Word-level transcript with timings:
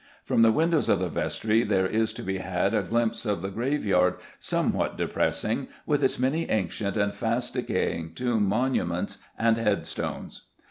From 0.23 0.41
the 0.41 0.51
windows 0.51 0.89
of 0.89 0.97
the 0.97 1.09
vestry 1.09 1.61
there 1.61 1.85
is 1.85 2.11
to 2.13 2.23
be 2.23 2.39
had 2.39 2.73
a 2.73 2.81
glimpse 2.81 3.23
of 3.23 3.43
the 3.43 3.51
graveyard, 3.51 4.15
somewhat 4.39 4.97
depressing, 4.97 5.67
with 5.85 6.03
its 6.03 6.17
many 6.17 6.49
ancient 6.49 6.97
and 6.97 7.13
fast 7.13 7.53
decaying 7.53 8.15
tomb 8.15 8.47
monuments 8.47 9.19
and 9.37 9.57
headstones. 9.57 10.47